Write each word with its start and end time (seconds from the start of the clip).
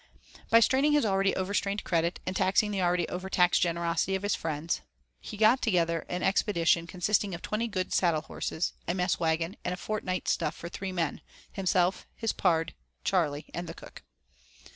By 0.49 0.61
straining 0.61 0.93
his 0.93 1.05
already 1.05 1.35
overstrained 1.35 1.83
credit, 1.83 2.19
and 2.25 2.35
taxing 2.35 2.71
the 2.71 2.81
already 2.81 3.07
overtaxed 3.07 3.61
generosity 3.61 4.15
of 4.15 4.23
his 4.23 4.33
friends, 4.33 4.81
he 5.19 5.37
got 5.37 5.61
together 5.61 6.07
an 6.09 6.23
expedition 6.23 6.87
consisting 6.87 7.35
of 7.35 7.43
twenty 7.43 7.67
good 7.67 7.93
saddle 7.93 8.21
horses, 8.21 8.73
a 8.87 8.95
mess 8.95 9.19
wagon, 9.19 9.57
and 9.63 9.75
a 9.75 9.77
fortnight's 9.77 10.31
stuff 10.31 10.55
for 10.55 10.69
three 10.69 10.91
men 10.91 11.21
himself, 11.51 12.07
his 12.15 12.33
'pard,' 12.33 12.73
Charley, 13.03 13.45
and 13.53 13.69
the 13.69 13.75
cook. 13.75 14.01